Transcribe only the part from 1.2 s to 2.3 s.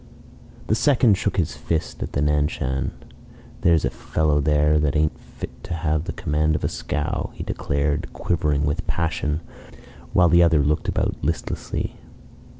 his fist again at the